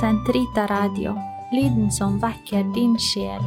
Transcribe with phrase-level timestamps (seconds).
[0.00, 1.12] Sentrita Radio,
[1.52, 3.44] lyden som vekker din sjel.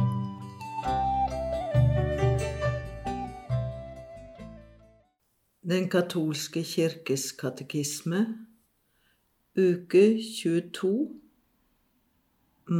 [5.60, 8.22] Den katolske kirkes katekisme,
[9.60, 10.92] uke 22,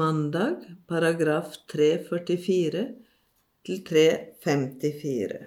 [0.00, 2.84] mandag, paragraf 344
[3.68, 5.42] til 354.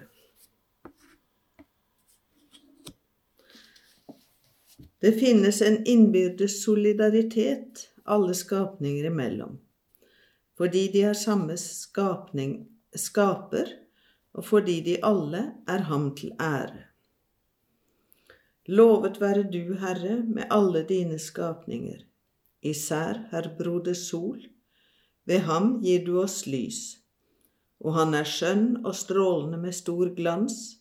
[5.02, 9.58] Det finnes en innbyrdes solidaritet alle skapninger imellom,
[10.58, 12.56] fordi de har samme skapning,
[12.94, 13.70] skaper,
[14.32, 16.86] og fordi de alle er ham til ære.
[18.68, 22.04] Lovet være du, Herre, med alle dine skapninger,
[22.62, 24.38] især Herr broder Sol,
[25.24, 26.98] ved ham gir du oss lys,
[27.80, 30.78] og han er skjønn og strålende med stor glans,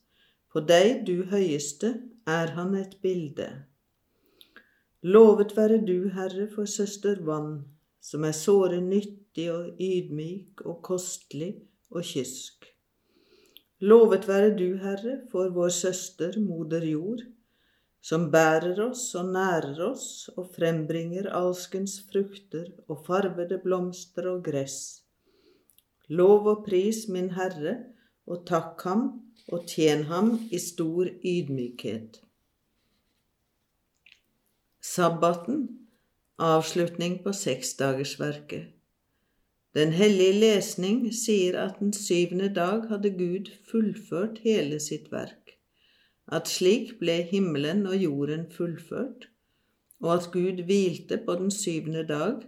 [0.51, 1.95] på deg, du høyeste,
[2.27, 3.47] er han et bilde.
[5.01, 7.63] Lovet være du, Herre, for søster Vann,
[8.05, 11.55] som er såre nyttig og ydmyk og kostelig
[11.89, 12.67] og kysk.
[13.81, 17.25] Lovet være du, Herre, for vår søster Moder Jord,
[17.97, 25.01] som bærer oss og nærer oss og frembringer alskens frukter og farvede blomster og gress.
[26.13, 27.79] Lov og pris min Herre,
[28.29, 29.07] og takk ham
[29.49, 32.21] og tjen ham i stor ydmykhet.
[34.95, 35.69] Sabbaten,
[36.37, 38.65] avslutning på seksdagersverket.
[39.75, 45.41] Den hellige lesning sier at den syvende dag hadde Gud fullført hele sitt verk
[46.31, 49.27] at slik ble himmelen og jorden fullført,
[50.01, 52.39] og at Gud hvilte på den syvende dag,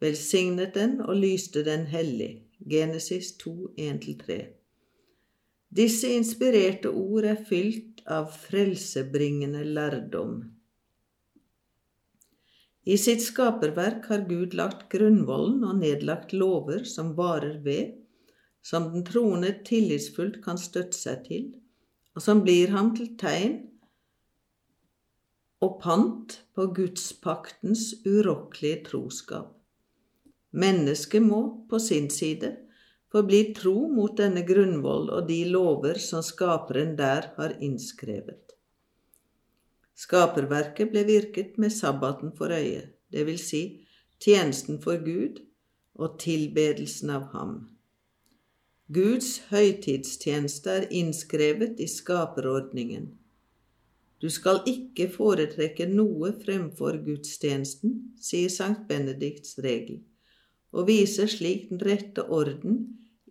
[0.00, 2.42] velsignet den og lyste den hellig.
[2.70, 4.36] Genesis 2, 1-3.
[5.76, 10.55] Disse inspirerte ord er fylt av frelsebringende lærdom.
[12.86, 17.96] I sitt skaperverk har Gud lagt grunnvollen og nedlagt lover som varer ved,
[18.62, 21.48] som den troende tillitsfullt kan støtte seg til,
[22.14, 23.56] og som blir ham til tegn
[25.66, 29.50] og pant på Gudspaktens urokkelige troskap.
[30.56, 32.52] Mennesket må på sin side
[33.12, 38.55] forbli tro mot denne grunnvoll og de lover som skaperen der har innskrevet.
[39.96, 43.62] Skaperverket ble virket med sabbaten for øye, det vil si
[44.20, 45.40] tjenesten for Gud
[45.94, 47.54] og tilbedelsen av ham.
[48.92, 53.08] Guds høytidstjeneste er innskrevet i skaperordningen.
[54.22, 59.98] Du skal ikke foretrekke noe fremfor gudstjenesten, sier Sankt Benedikts regel,
[60.76, 62.78] og viser slik den rette orden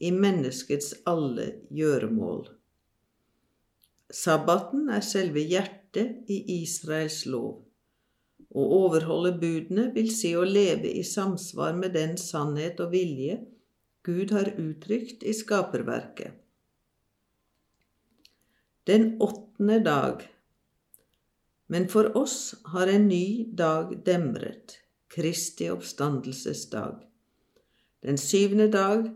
[0.02, 2.50] i menneskets alle gjøremål.
[4.14, 7.64] Sabbaten er selve hjertet i Israels lov.
[8.56, 13.42] Å overholde budene vil si å leve i samsvar med den sannhet og vilje
[14.06, 16.38] Gud har uttrykt i skaperverket.
[18.86, 20.22] Den åttende dag.
[21.68, 24.78] Men for oss har en ny dag demret,
[25.10, 27.02] Kristi oppstandelsesdag.
[28.06, 29.08] Den syvende dag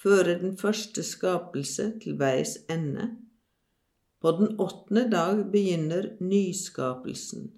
[0.00, 3.10] fører den første skapelse til veis ende.
[4.20, 7.52] På den åttende dag begynner nyskapelsen.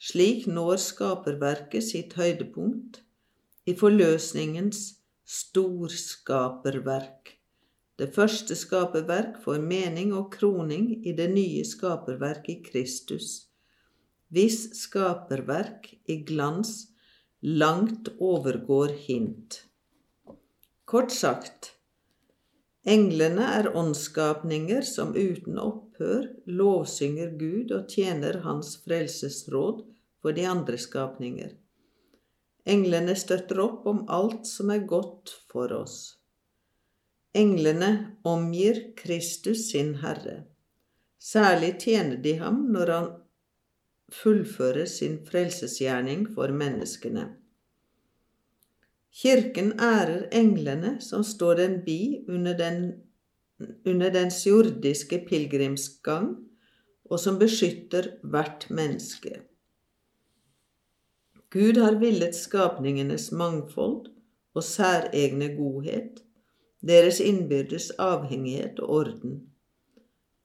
[0.00, 3.02] Slik når skaperverket sitt høydepunkt
[3.68, 7.34] i forløsningens storskaperverk.
[7.96, 13.48] Det første skaperverk får mening og kroning i det nye skaperverk i Kristus,
[14.28, 16.92] hvis skaperverk i glans
[17.40, 19.62] langt overgår hint.
[20.84, 21.75] Kort sagt,
[22.86, 29.82] englene er åndsskapninger som uten opphør lovsynger Gud og tjener Hans frelsesråd
[30.22, 31.54] for de andre skapninger.
[32.66, 36.16] Englene støtter opp om alt som er godt for oss.
[37.36, 37.90] Englene
[38.26, 40.44] omgir Kristus sin Herre.
[41.18, 43.08] Særlig tjener de ham når han
[44.12, 47.28] fullfører sin frelsesgjerning for menneskene.
[49.16, 52.80] Kirken ærer englene som står den bi under, den,
[53.86, 56.34] under dens jordiske pilegrimsgang,
[57.10, 59.38] og som beskytter hvert menneske.
[61.50, 64.10] Gud har villet skapningenes mangfold
[64.54, 66.20] og særegne godhet,
[66.84, 69.38] deres innbyrdes avhengighet og orden.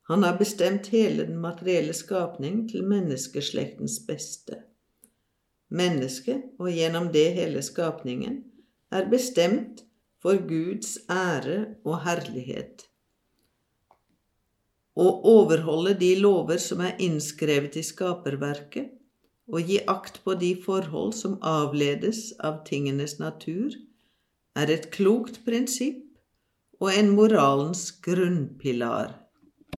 [0.08, 4.62] Han har bestemt hele den materielle skapning til menneskeslektens beste.
[5.70, 8.51] Mennesket, og gjennom det hele skapningen,
[8.92, 9.86] er bestemt
[10.22, 12.86] for Guds ære og herlighet.
[15.00, 18.92] Å overholde de lover som er innskrevet i skaperverket,
[19.52, 23.74] og gi akt på de forhold som avledes av tingenes natur,
[24.56, 26.04] er et klokt prinsipp
[26.82, 29.21] og en moralens grunnpilar.